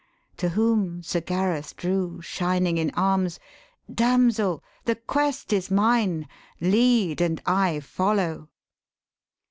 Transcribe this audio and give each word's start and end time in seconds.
To 0.37 0.49
whom 0.49 1.03
Sir 1.03 1.21
Gareth 1.21 1.75
drew 1.75 2.23
Shining 2.23 2.79
in 2.79 2.89
arms, 2.95 3.39
'Damsel, 3.93 4.63
the 4.85 4.95
quest 4.95 5.53
is 5.53 5.69
mine. 5.69 6.27
Lead, 6.59 7.21
and 7.21 7.39
I 7.45 7.81
follow.' 7.81 8.49